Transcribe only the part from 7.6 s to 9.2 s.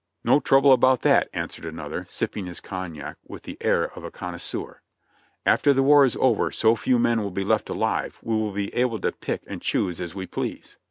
alive we will be able to